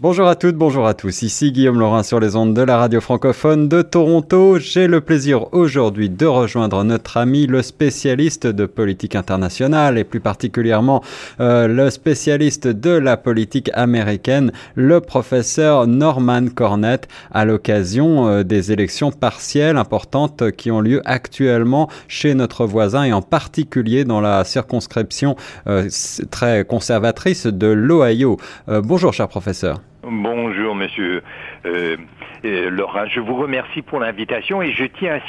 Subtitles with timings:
[0.00, 1.22] Bonjour à toutes, bonjour à tous.
[1.22, 4.56] Ici Guillaume Laurin sur les ondes de la radio francophone de Toronto.
[4.60, 10.20] J'ai le plaisir aujourd'hui de rejoindre notre ami le spécialiste de politique internationale et plus
[10.20, 11.02] particulièrement
[11.40, 18.70] euh, le spécialiste de la politique américaine, le professeur Norman Cornett, à l'occasion euh, des
[18.70, 24.44] élections partielles importantes qui ont lieu actuellement chez notre voisin et en particulier dans la
[24.44, 25.34] circonscription
[25.66, 25.88] euh,
[26.30, 28.36] très conservatrice de l'Ohio.
[28.68, 29.80] bonjour cher professeur.
[30.10, 31.22] Bonjour, monsieur
[31.66, 31.98] euh,
[32.42, 33.06] euh.
[33.10, 35.20] Je vous remercie pour l'invitation et je tiens à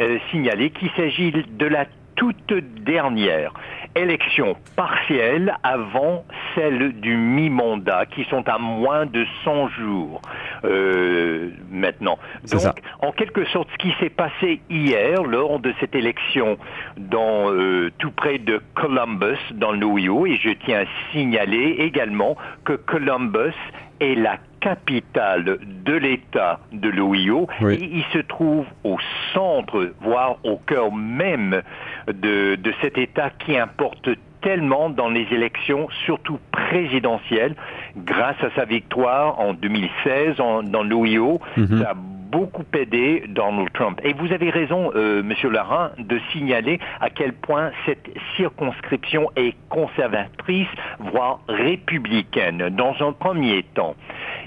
[0.00, 3.52] euh, signaler qu'il s'agit de la toute dernière
[3.94, 6.24] élection partielle avant
[6.54, 10.22] celle du mi-mandat, qui sont à moins de 100 jours
[10.64, 12.18] euh, maintenant.
[12.50, 12.62] Donc,
[13.00, 16.58] en quelque sorte, ce qui s'est passé hier lors de cette élection
[16.96, 22.74] dans euh, tout près de Columbus, dans l'Ohio, et je tiens à signaler également que
[22.74, 23.54] Columbus
[24.00, 28.96] est la capitale de l'État de l'Ohio et il se trouve au
[29.34, 31.62] centre, voire au cœur même
[32.06, 34.08] de, de cet État qui importe
[34.40, 37.54] tellement dans les élections, surtout présidentielles,
[37.96, 41.40] grâce à sa victoire en 2016 dans l'Ohio.
[41.56, 41.82] Mhm.
[41.82, 41.94] Ça a
[42.32, 44.00] beaucoup aidé Donald Trump.
[44.02, 49.54] Et vous avez raison, euh, Monsieur Laurent, de signaler à quel point cette circonscription est
[49.68, 50.68] conservatrice,
[50.98, 52.70] voire républicaine.
[52.70, 53.94] Dans un premier temps,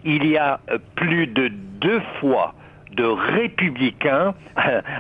[0.06, 1.50] il y a euh, plus de
[1.81, 2.53] deux fois
[2.95, 4.34] de républicains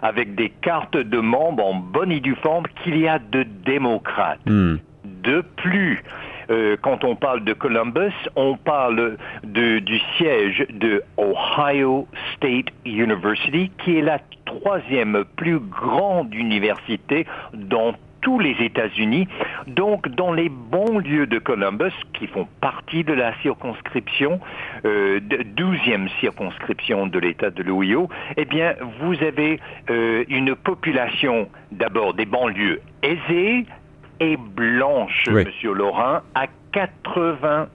[0.01, 4.39] avec des cartes de membres en bonne et due forme qu'il y a de démocrates.
[4.45, 4.77] Hmm.
[5.03, 6.03] De plus,
[6.49, 13.97] euh, quand on parle de Columbus, on parle du siège de Ohio State University, qui
[13.97, 17.93] est la troisième plus grande université dans
[18.25, 19.29] tous les États-Unis,
[19.67, 24.39] donc dans les bons lieux de Columbus, qui font partie de la circonscription,
[24.83, 29.59] euh, 12e circonscription de l'État de l'Ohio, eh bien, vous avez
[29.91, 33.67] euh, une population d'abord des banlieues aisées
[34.19, 37.67] et blanches, Monsieur Laurent, à 88%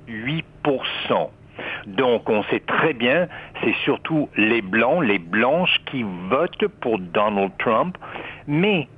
[1.87, 3.29] donc on sait très bien,
[3.63, 7.99] c'est surtout les blancs, les blanches qui votent pour Donald Trump,
[8.47, 8.89] mais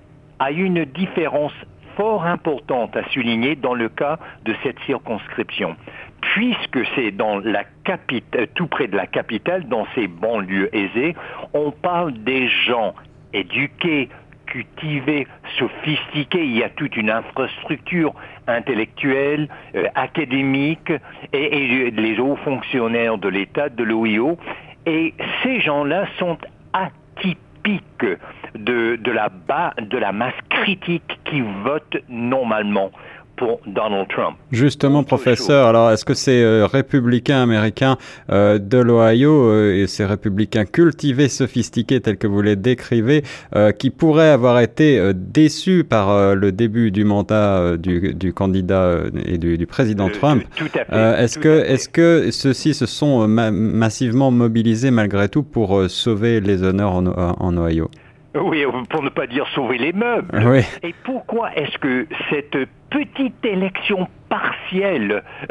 [0.43, 1.53] a une différence
[1.97, 5.77] fort importante à souligner dans le cas de cette circonscription.
[6.21, 11.15] Puisque c'est dans la capitale, tout près de la capitale, dans ces banlieues aisées,
[11.55, 12.95] on parle des gens
[13.33, 14.09] éduqués,
[14.47, 16.45] cultivés, sophistiqués.
[16.45, 18.13] Il y a toute une infrastructure
[18.49, 20.93] intellectuelle, euh, académique,
[21.33, 24.39] et, et, les hauts fonctionnaires de l'État de l'OIO.
[24.87, 26.37] Et ces gens-là sont
[26.73, 28.19] atypiques
[28.55, 29.31] de, de, la,
[29.81, 32.91] de la masse critique qui vote normalement
[33.37, 34.37] pour Donald Trump.
[34.51, 37.97] Justement, professeur, alors est-ce que ces euh, républicains américains
[38.31, 43.23] euh, de l'Ohio euh, et ces républicains cultivés, sophistiqués tels que vous les décrivez,
[43.79, 49.59] qui pourraient avoir été déçus par le début du mandat du, du, candidat et du,
[49.59, 50.45] du président Trump,
[50.91, 57.57] est-ce que, ceux-ci se sont massivement mobilisés malgré tout pour sauver les honneurs en, en
[57.57, 57.91] Ohio?
[58.35, 60.43] Oui, pour ne pas dire sauver les meubles.
[60.47, 60.61] Oui.
[60.83, 62.57] Et pourquoi est-ce que cette
[62.91, 65.23] petite élection partielle,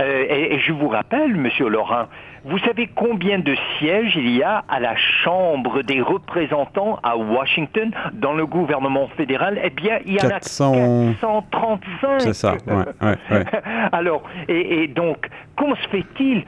[0.00, 2.06] euh, et, je vous rappelle, Monsieur Laurent,
[2.44, 7.90] vous savez combien de sièges il y a à la Chambre des représentants à Washington
[8.12, 9.58] dans le gouvernement fédéral?
[9.64, 12.20] Eh bien, il y en a 435.
[12.20, 13.44] C'est ça, ouais, ouais,
[13.92, 16.44] Alors, et, donc, comment se fait-il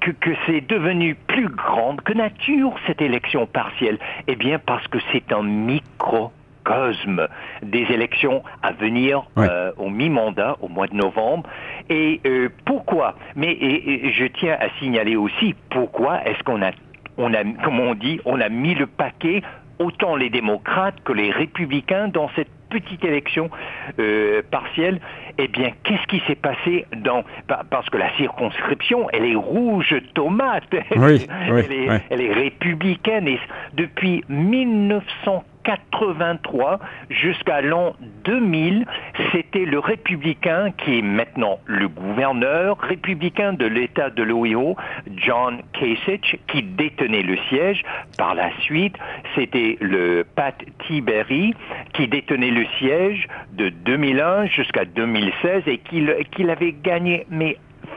[0.00, 3.98] que, que c'est devenu plus grande que nature, cette élection partielle?
[4.28, 6.30] Eh bien, parce que c'est un micro
[6.64, 7.26] cosme
[7.62, 11.48] des élections à venir euh, au mi-mandat, au mois de novembre.
[11.88, 13.14] Et euh, pourquoi?
[13.36, 13.56] Mais
[14.12, 16.70] je tiens à signaler aussi pourquoi est-ce qu'on a,
[17.18, 19.42] on a, comme on dit, on a mis le paquet
[19.78, 23.50] autant les démocrates que les républicains dans cette petite élection
[23.98, 25.00] euh, partielle,
[25.38, 27.22] eh bien, qu'est-ce qui s'est passé dans...
[27.46, 30.64] Parce que la circonscription, elle est rouge tomate,
[30.96, 33.38] oui, elle, est, elle, est, républicaine, et
[33.74, 36.78] depuis 1940, 83
[37.10, 37.94] jusqu'à l'an
[38.24, 38.86] 2000,
[39.32, 44.76] c'était le républicain qui est maintenant le gouverneur républicain de l'État de l'Ohio,
[45.16, 47.82] John Kasich, qui détenait le siège.
[48.18, 48.96] Par la suite,
[49.34, 50.54] c'était le Pat
[50.86, 51.54] Tiberi
[51.94, 57.56] qui détenait le siège de 2001 jusqu'à 2016 et qu'il avait gagné, mais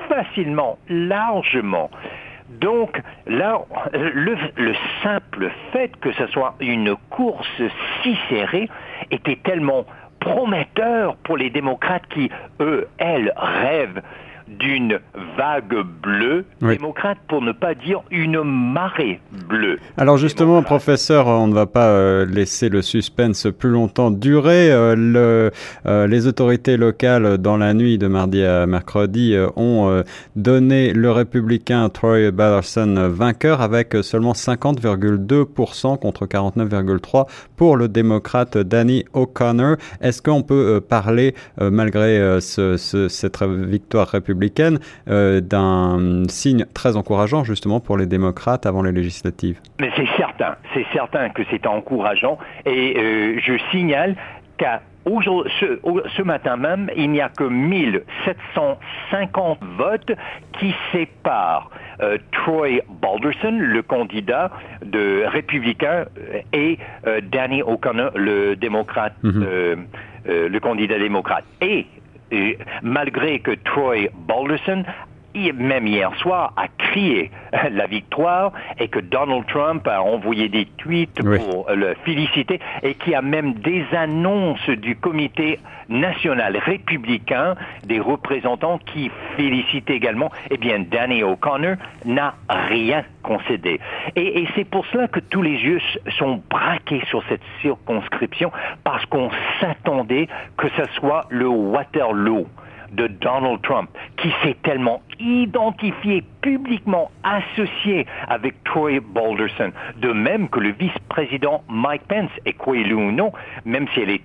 [0.10, 1.90] facilement, largement
[2.50, 3.62] Donc là,
[3.94, 7.62] le, le, simple fait que ce soit une course
[8.02, 8.70] si serrée
[9.12, 9.86] était tellement
[10.20, 14.02] prometteur pour les démocrates qui, eux, elles, rêvent
[14.48, 15.00] d'une
[15.38, 19.20] vague bleue démocrate, pour ne pas dire une marée
[19.50, 19.80] bleue.
[19.98, 24.72] Alors justement, professeur, on ne va pas euh, laisser le suspense plus longtemps durer.
[24.72, 25.52] Euh, le,
[25.86, 30.04] euh, les autorités locales, dans la nuit de mardi à mercredi, ont
[30.36, 37.26] donné le républicain Troy Ballerson vainqueur avec seulement 50,2% contre 49,3%
[37.56, 39.78] pour le démocrate Danny O'Connor.
[40.02, 47.44] Est-ce qu'on peut parler, malgré ce, cette victoire républicaine, républicaine euh, d'un signe très encourageant
[47.44, 49.62] justement pour les démocrates avant les législatives.
[49.80, 54.18] Mais c'est certain, c'est certain que c'est encourageant et euh, je signale
[54.58, 55.80] qu'à ce,
[56.18, 60.12] ce, matin même, il n'y a que 1750 votes
[60.60, 61.70] qui séparent
[62.02, 64.50] euh, Troy Balderson, le candidat
[64.84, 66.06] de républicain,
[66.54, 66.80] et
[67.32, 69.78] Danny O'Connor, le démocrate, mm-hmm.
[70.26, 71.46] le candidat démocrate.
[71.62, 71.86] Et
[72.82, 74.86] malgré que Troy Balderson
[75.54, 77.32] même hier soir, a crié
[77.72, 83.14] la victoire et que Donald Trump a envoyé des tweets pour le féliciter et qui
[83.14, 85.60] a même des annonces du comité
[85.90, 87.56] national républicain
[87.86, 93.80] des représentants qui félicitent également, eh bien, Danny O'Connor n'a rien concédé.
[94.16, 95.80] Et, et c'est pour cela que tous les yeux
[96.18, 98.52] sont braqués sur cette circonscription
[98.84, 99.30] parce qu'on
[99.60, 100.28] s'attendait
[100.58, 102.48] que ce soit le Waterloo
[102.96, 110.60] de Donald Trump, qui s'est tellement identifié publiquement associé avec Troy Balderson, de même que
[110.60, 113.32] le vice-président Mike Pence, et croyez-le ou non,
[113.66, 114.24] même si elle est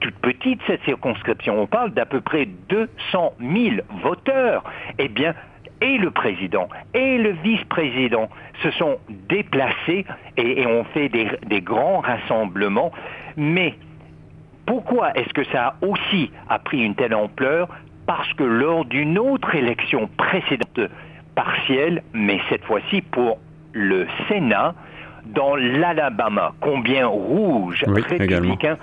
[0.00, 4.64] toute petite, cette circonscription, on parle d'à peu près 200 000 voteurs,
[4.98, 5.34] eh bien,
[5.80, 8.28] et le président et le vice-président
[8.62, 10.04] se sont déplacés
[10.36, 12.92] et, ont fait des, grands rassemblements,
[13.36, 13.74] mais
[14.66, 17.68] pourquoi est-ce que ça a aussi a pris une telle ampleur
[18.06, 20.90] parce que lors d'une autre élection précédente
[21.34, 23.38] partielle, mais cette fois-ci pour
[23.72, 24.74] le Sénat,
[25.26, 28.76] dans l'Alabama, combien rouge républicain,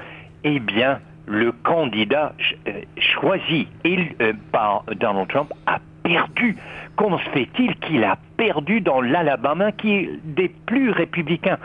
[0.44, 2.34] eh bien, le candidat
[2.68, 6.58] euh, choisi euh, par Donald Trump a perdu.
[6.96, 11.58] Comment se fait-il qu'il a perdu dans l'Alabama qui est des plus républicains?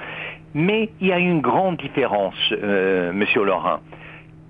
[0.55, 3.81] Mais il y a une grande différence, euh, Monsieur Laurent.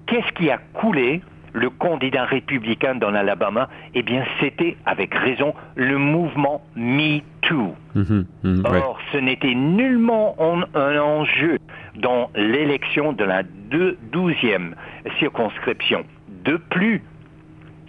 [0.06, 1.23] Qu'est-ce qui a coulé
[1.56, 7.75] le candidat républicain dans l'Alabama, eh bien, c'était avec raison le mouvement Me Too.
[7.94, 11.58] Mhm, mhm, Or, ce n'était nullement un, enjeu
[11.97, 13.43] dans l'élection de la
[14.12, 14.75] douzième
[15.19, 16.05] circonscription.
[16.44, 17.03] De plus,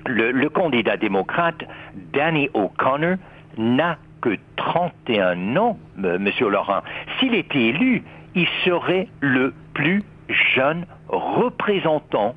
[0.06, 1.62] le, candidat démocrate,
[2.14, 3.18] Danny O'Connor,
[3.58, 6.84] n'a que 31 ans, Monsieur Laurent.
[7.19, 8.04] S'il était élu,
[8.34, 10.04] il serait le plus
[10.56, 12.34] jeune représentant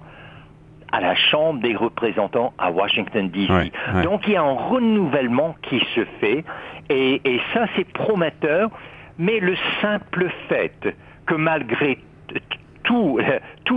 [0.92, 3.72] à la Chambre des représentants à Washington, D.C.
[4.02, 6.44] Donc il y a un renouvellement qui se fait
[6.88, 8.70] et, ça c'est prometteur,
[9.18, 10.94] mais le simple fait
[11.26, 11.98] que malgré
[12.84, 13.18] tous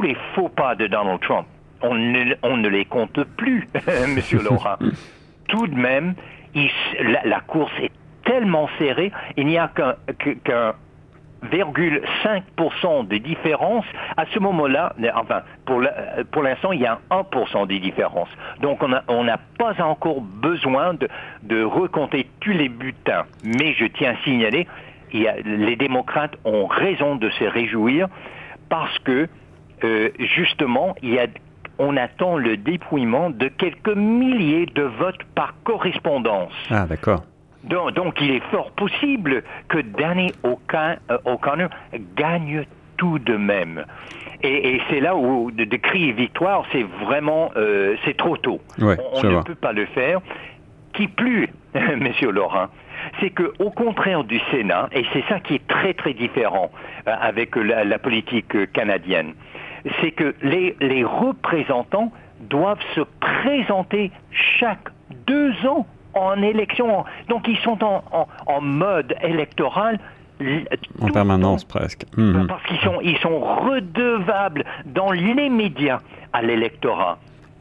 [0.02, 1.46] les faux pas de Donald Trump,
[1.82, 3.68] on ne, les compte plus,
[4.16, 4.78] Monsieur Laurent.
[5.48, 6.16] Tout de même,
[7.26, 7.92] la, course est
[8.26, 10.74] tellement serrée, il n'y a qu'un
[11.52, 13.86] 0,5% de différence,
[14.18, 18.30] à ce moment-là, enfin, pour l'instant, il y a 1% de différence.
[18.62, 23.24] Donc, on n'a pas encore besoin de, recompter tous les bulletins.
[23.44, 24.68] Mais je tiens à signaler,
[25.12, 28.08] les démocrates ont raison de se réjouir
[28.70, 29.28] parce que,
[29.84, 30.96] euh, justement,
[31.80, 36.54] on attend le dépouillement de quelques milliers de votes par correspondance.
[36.70, 37.24] Ah, d'accord.
[37.64, 41.70] Donc, il est fort possible que Danny euh, O'Connor
[42.16, 42.66] gagne
[42.98, 43.86] tout de même.
[44.42, 48.60] Et, c'est là où de, crier victoire, c'est vraiment, euh, c'est trop tôt.
[48.80, 50.20] on, ne peut pas le faire.
[50.94, 51.48] Qui plus,
[51.98, 52.68] Monsieur Laurent,
[53.20, 56.72] c'est que au contraire du Sénat, et c'est ça qui est très très différent
[57.08, 59.34] euh, avec la, politique canadienne,
[60.02, 64.90] c'est que les, les représentants doivent se présenter chaque
[65.26, 67.06] deux ans en élection.
[67.30, 70.00] Donc ils sont en, mode électoral.
[71.02, 72.06] En permanence presque.
[72.18, 72.48] Mhm.
[72.48, 76.00] Parce qu'ils sont, ils sont redevables dans les médias
[76.34, 77.18] à l'électorat.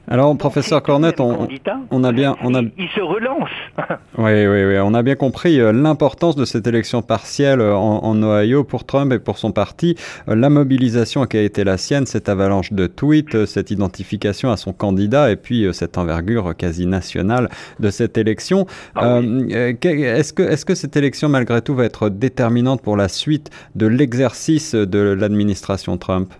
[0.09, 1.49] Alors, professeur Cornette, on,
[1.91, 2.61] on, a bien, on a.
[2.61, 3.49] Il, se relance.
[4.19, 4.79] oui, oui, oui.
[4.83, 9.13] On a bien compris euh, l'importance de cette élection partielle euh, en, Ohio pour Trump
[9.13, 9.97] et pour son parti.
[10.29, 14.57] Euh, la mobilisation qui a été la sienne, cette avalanche de tweets, cette identification à
[14.57, 18.67] son candidat et puis cette envergure quasi nationale de cette élection.
[18.97, 23.51] Ah est-ce que, est-ce que cette élection, malgré tout, va être déterminante pour la suite
[23.77, 26.33] de l'exercice de l'administration Trump?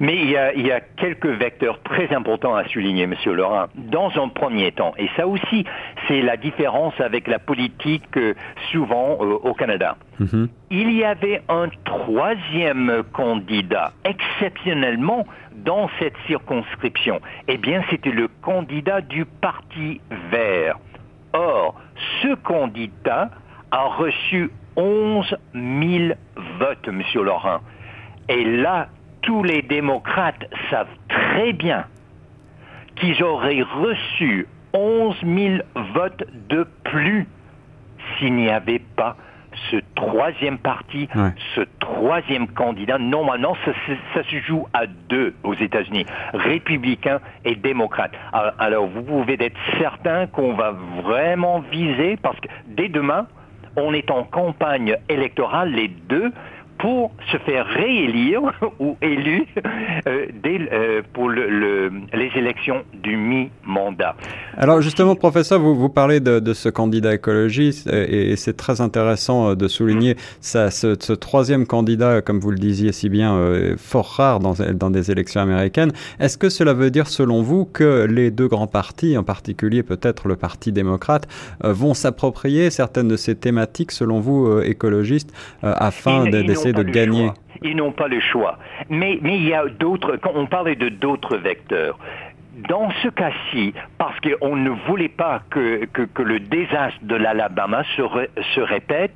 [0.00, 3.66] Mais il y, a, quelques vecteurs très importants à souligner, Monsieur Laurent.
[3.74, 5.66] Dans un premier temps, et ça aussi,
[6.08, 8.32] c'est la différence avec la politique euh,
[8.72, 9.98] souvent euh, au Canada.
[10.18, 10.48] Mm-hmm.
[10.70, 17.20] Il y avait un troisième candidat, exceptionnellement, dans cette circonscription.
[17.46, 20.78] Eh bien, c'était le candidat du Parti vert.
[21.34, 21.78] Or,
[22.22, 23.30] ce candidat
[23.70, 26.14] a reçu 11 000
[26.58, 27.60] votes, Monsieur Laurent.
[28.28, 28.88] Et là,
[29.22, 31.84] tous les démocrates savent très bien
[32.96, 35.54] qu'ils auraient reçu 11 000
[35.94, 37.26] votes de plus
[38.18, 39.16] s'il n'y avait pas
[39.70, 41.08] ce troisième parti,
[41.54, 42.98] ce troisième candidat.
[42.98, 43.72] Normalement, ça,
[44.14, 48.12] ça, se joue à deux aux États-Unis, républicains et démocrates.
[48.58, 50.72] Alors, vous pouvez être certain qu'on va
[51.02, 53.26] vraiment viser, parce que dès demain,
[53.76, 56.32] on est en campagne électorale, les deux,
[56.80, 58.40] pour se faire réélire
[58.78, 59.46] ou élu
[60.06, 64.16] euh, euh, pour le, les élections du mi-mandat.
[64.56, 68.80] Alors justement, professeur, vous, vous parlez de, de ce candidat écologiste euh, et, c'est très
[68.80, 73.38] intéressant de souligner ça, ce, ce, troisième candidat, comme vous le disiez si bien,
[73.76, 75.92] fort rare dans, dans des élections américaines.
[76.20, 80.28] Est-ce que cela veut dire, selon vous, que les deux grands partis, en particulier peut-être
[80.28, 81.28] le Parti démocrate,
[81.62, 85.32] vont s'approprier certaines de ces thématiques, selon vous, écologistes,
[85.62, 87.30] afin d'essayer de gagner.
[87.62, 88.58] Ils n'ont pas le choix.
[88.88, 91.98] Mais, mais il y a d'autres, on parlait de d'autres vecteurs.
[92.68, 98.02] Dans ce cas-ci, parce qu'on ne voulait pas que, que, le désastre de l'Alabama se,
[98.54, 99.12] se répète,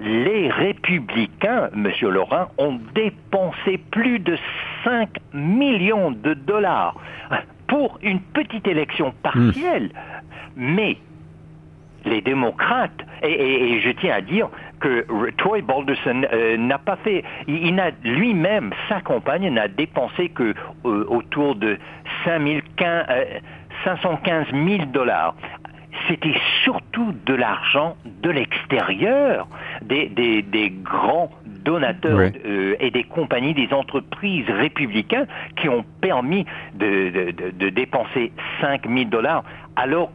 [0.00, 1.90] les républicains, M.
[2.02, 4.36] Laurent, ont dépensé plus de
[4.84, 6.96] 5 millions de dollars
[7.66, 9.90] pour une petite élection partielle.
[10.56, 10.74] Hmm.
[10.74, 10.96] Mais
[12.04, 14.48] les démocrates, et, je tiens à dire
[14.80, 15.06] que
[15.36, 20.54] Troy Balderson euh, n'a pas fait, il, n'a lui-même, sa compagne n'a dépensé que
[20.84, 21.78] euh, autour de
[22.24, 25.36] 515 000 dollars.
[26.06, 29.48] C'était surtout de l'argent de l'extérieur,
[29.82, 31.30] des, grands
[31.64, 38.88] donateurs euh, et des compagnies, des entreprises républicaines qui ont permis de, de dépenser 5
[38.88, 39.42] 000 dollars,
[39.76, 40.10] alors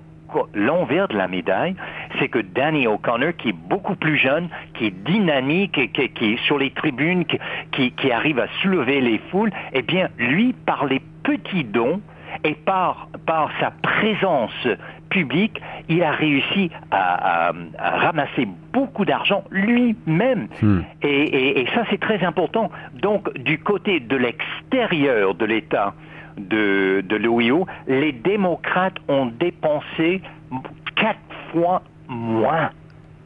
[0.54, 1.75] l'envers de la médaille,
[2.20, 6.46] c'est que Danny O'Connor, qui est beaucoup plus jeune, qui est dynamique, qui, qui est
[6.46, 7.25] sur les tribunes,
[7.72, 12.02] qui, qui, arrive à soulever les foules, eh bien, lui, par les petits dons,
[12.44, 14.68] et par, par sa présence
[15.10, 20.48] publique, il a réussi à, ramasser beaucoup d'argent lui-même.
[20.62, 20.82] Hmm.
[21.04, 22.72] Et, et, ça, c'est très important.
[22.94, 25.94] Donc, du côté de l'extérieur de l'État,
[26.38, 30.22] de, de l'OIO, les démocrates ont dépensé
[30.96, 31.20] quatre
[31.52, 32.70] fois moins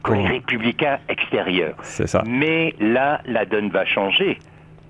[0.02, 1.76] que les républicains extérieurs.
[1.82, 2.22] C'est ça.
[2.26, 4.38] Mais là, la donne va changer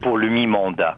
[0.01, 0.97] pour le mi-mandat.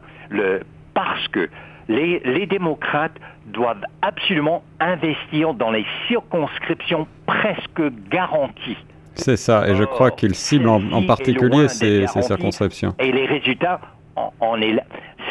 [0.93, 1.49] parce que
[1.87, 8.77] les, les, démocrates doivent absolument investir dans les circonscriptions presque garanties.
[9.15, 12.95] C'est ça, et je crois qu'ils ciblent en, particulier ces, circonscriptions.
[12.99, 13.81] Et les résultats,
[14.15, 14.79] en, est,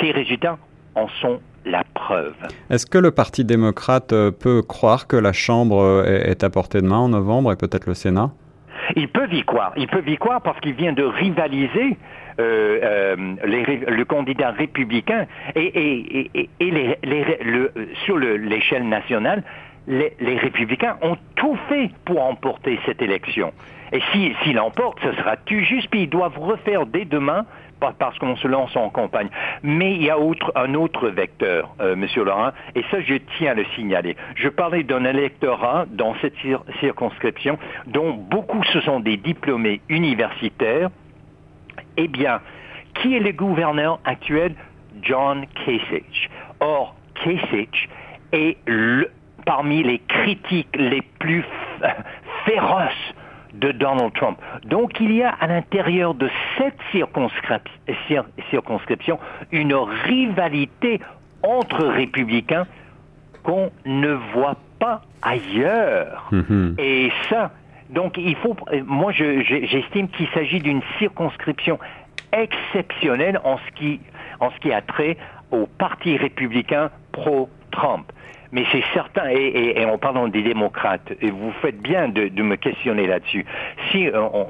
[0.00, 0.58] ces résultats
[0.94, 2.34] en sont la preuve.
[2.70, 6.80] Est-ce que le Parti démocrate euh, peut croire que la Chambre euh, est à portée
[6.80, 8.30] de main en novembre et peut-être le Sénat?
[8.96, 9.72] Ils peuvent y croire.
[9.76, 11.96] Ils peuvent y croire parce qu'il vient de rivaliser
[12.40, 16.48] euh, le candidat républicain et,
[18.04, 19.42] sur l'échelle nationale,
[19.86, 23.52] les, républicains ont tout fait pour emporter cette élection.
[23.92, 27.44] Et s'ils si, l'emportent, ce sera tout juste, puis ils doivent refaire dès demain
[27.98, 29.28] parce qu'on se lance en campagne.
[29.62, 30.16] Mais il y a
[30.54, 34.16] un autre vecteur, euh, Monsieur Laurent, et ça, je tiens à le signaler.
[34.36, 36.34] Je parlais d'un électorat dans cette
[36.80, 40.90] circonscription dont beaucoup ce sont des diplômés universitaires.
[41.96, 42.40] Eh bien,
[42.94, 44.54] qui est le gouverneur actuel?
[45.02, 46.28] John Kasich.
[46.60, 47.88] Or, Kasich
[48.32, 48.58] est
[49.46, 51.44] parmi les critiques les plus
[52.44, 53.14] féroces
[53.54, 54.38] de Donald Trump.
[54.64, 56.28] Donc il y a à l'intérieur de
[56.58, 59.18] cette circonscription
[59.52, 61.00] une rivalité
[61.42, 62.66] entre républicains
[63.42, 66.28] qu'on ne voit pas ailleurs.
[66.32, 66.80] Mm-hmm.
[66.80, 67.50] Et ça,
[67.90, 71.78] donc il faut, moi j'estime qu'il s'agit d'une circonscription
[72.32, 74.00] exceptionnelle en ce qui,
[74.38, 75.16] en ce qui a trait
[75.50, 78.10] au Parti républicain pro Trump.
[78.52, 83.06] Mais c'est certain, et, en parlant des démocrates, et vous faites bien de, me questionner
[83.06, 83.44] là-dessus,
[83.90, 84.46] si, euh, on,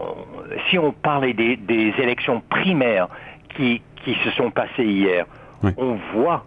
[0.69, 1.59] si on parlait des,
[1.99, 3.09] élections primaires
[3.57, 5.27] qui, qui se sont passées hier,
[5.77, 6.45] on voit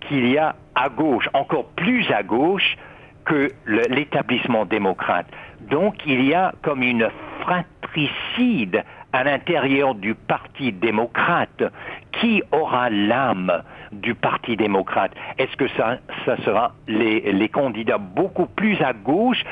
[0.00, 2.76] qu'il y a à gauche, encore plus à gauche,
[3.24, 5.26] que l'établissement démocrate.
[5.70, 7.08] Donc il y a comme une
[7.40, 11.64] fratricide à l'intérieur du Parti démocrate.
[12.12, 13.62] Qui aura l'âme
[13.92, 19.42] du Parti démocrate Est-ce que ça, ça sera les, les, candidats beaucoup plus à gauche,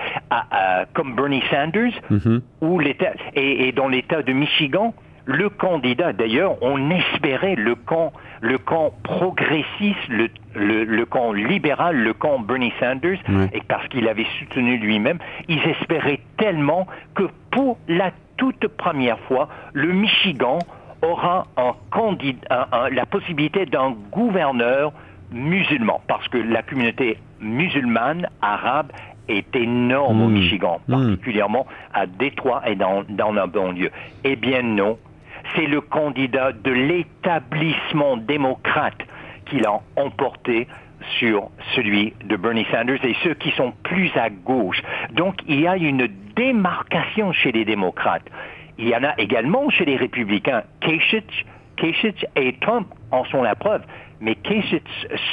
[0.95, 2.41] comme Bernie Sanders, mm-hmm.
[2.63, 4.95] ou et, et dans l'État de Michigan
[5.27, 12.13] le candidat, d'ailleurs, on espérait le camp, le camp progressiste, le, le, camp libéral, le
[12.15, 13.19] camp Bernie Sanders,
[13.53, 15.19] et parce qu'il avait soutenu lui-même,
[15.49, 20.59] ils espéraient tellement que pour la toute première fois, le Michigan
[21.02, 24.92] aura un candidat, la possibilité d'un gouverneur
[25.30, 28.92] musulman, parce que la communauté musulmane arabe
[29.28, 30.33] est énorme au hmm.
[30.33, 30.92] Michigan, hmm.
[30.92, 33.90] particulièrement à Détroit et dans, dans la banlieue.
[34.25, 34.99] Eh bien non,
[35.54, 38.99] c'est le candidat de l'établissement démocrate
[39.47, 40.66] qui l'a emporté
[41.19, 44.83] sur celui de Bernie Sanders et ceux qui sont plus à gauche.
[45.12, 48.28] Donc il y a une démarcation chez les démocrates.
[48.81, 50.63] Il y en a également chez les républicains.
[50.81, 53.83] Kasich, et Trump en sont la preuve.
[54.21, 54.83] Mais Kasich,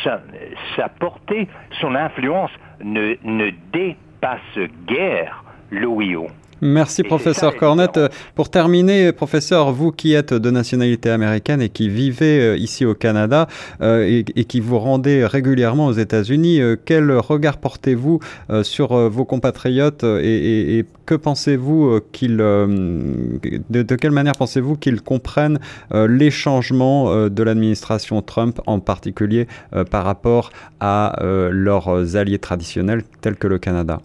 [0.03, 1.47] sa, portée,
[1.79, 2.51] son influence
[2.83, 6.27] ne, ne dépasse guère l'OIO.
[6.61, 7.99] Merci, professeur Cornette.
[8.33, 12.95] Pour terminer, professeur, vous qui êtes de nationalité américaine et qui vivez euh, ici au
[12.95, 13.47] Canada
[13.81, 18.19] euh, et, qui vous rendez régulièrement aux États-Unis, euh, quel regard portez-vous
[18.63, 25.59] sur vos compatriotes et, que pensez-vous qu'ils, de, quelle manière pensez-vous qu'ils comprennent
[25.93, 29.47] les changements de l'administration Trump, en particulier
[29.89, 33.99] par rapport à leurs alliés traditionnels tels que le Canada?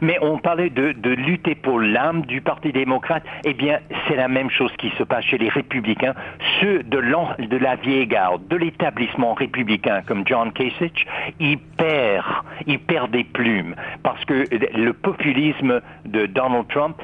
[0.00, 3.22] Mais on parlait de, lutter pour l'âme du Parti démocrate.
[3.44, 6.14] Eh bien, c'est la même chose qui se passe chez les républicains.
[6.60, 7.00] Ceux de,
[7.46, 11.06] de la vieille garde, de l'établissement républicain, comme John Kasich,
[11.38, 13.74] ils perdent, ils perdent des plumes.
[14.02, 14.44] Parce que
[14.76, 16.96] le populisme de Donald Trump,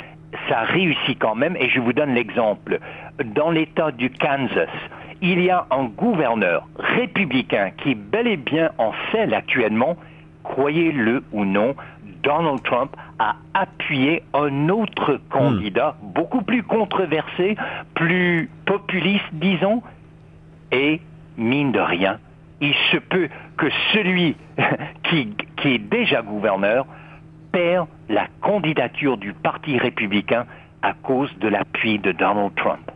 [0.48, 1.56] ça réussit quand même.
[1.56, 2.78] Et je vous donne l'exemple.
[3.24, 4.68] Dans l'État du Kansas,
[5.22, 9.96] il y a un gouverneur républicain qui bel et bien en fait actuellement,
[10.42, 11.74] croyez-le ou non,
[12.22, 16.12] Donald Trump a appuyé un autre candidat hmm.
[16.12, 17.56] beaucoup plus controversé,
[17.94, 19.82] plus populiste, disons,
[20.72, 21.00] et
[21.36, 22.18] mine de rien,
[22.60, 24.36] il se peut que celui
[25.04, 26.86] qui, qui est déjà gouverneur
[27.52, 30.46] perd la candidature du Parti républicain
[30.82, 32.90] à cause de l'appui de Donald Trump.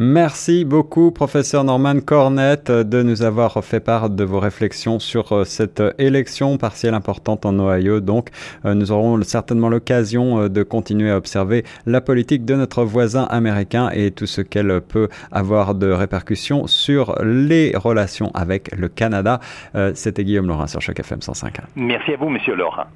[0.00, 5.42] Merci beaucoup, professeur Norman Cornette, de nous avoir fait part de vos réflexions sur euh,
[5.42, 7.98] cette élection partielle importante en Ohio.
[7.98, 8.28] Donc,
[8.64, 13.24] euh, nous aurons certainement l'occasion euh, de continuer à observer la politique de notre voisin
[13.24, 19.40] américain et tout ce qu'elle peut avoir de répercussions sur les relations avec le Canada.
[19.94, 21.56] C'était Guillaume Laurin sur Choc FM 105.
[21.74, 22.86] Merci à vous, monsieur Laurin.